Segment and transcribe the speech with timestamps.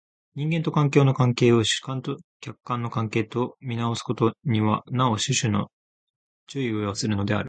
[0.35, 5.67] 人間と環境の関係を主観と客観の関係と看做すことにはなお種々の
[6.47, 7.39] 注意を要するのである。